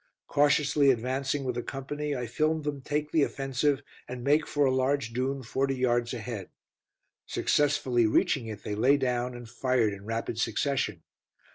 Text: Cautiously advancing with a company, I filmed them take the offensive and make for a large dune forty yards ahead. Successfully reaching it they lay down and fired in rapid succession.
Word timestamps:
Cautiously 0.25 0.89
advancing 0.89 1.43
with 1.43 1.55
a 1.57 1.61
company, 1.61 2.15
I 2.15 2.25
filmed 2.25 2.63
them 2.63 2.81
take 2.81 3.11
the 3.11 3.21
offensive 3.21 3.83
and 4.07 4.23
make 4.23 4.47
for 4.47 4.65
a 4.65 4.73
large 4.73 5.13
dune 5.13 5.43
forty 5.43 5.75
yards 5.75 6.11
ahead. 6.11 6.49
Successfully 7.27 8.07
reaching 8.07 8.47
it 8.47 8.63
they 8.63 8.73
lay 8.73 8.97
down 8.97 9.35
and 9.35 9.47
fired 9.47 9.93
in 9.93 10.05
rapid 10.05 10.39
succession. 10.39 11.03